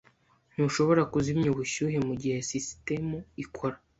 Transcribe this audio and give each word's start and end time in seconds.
Ntushobora 0.53 1.01
kuzimya 1.11 1.47
ubushyuhe 1.53 1.97
mugihe 2.07 2.37
sisitemu 2.49 3.17
ikora. 3.43 3.77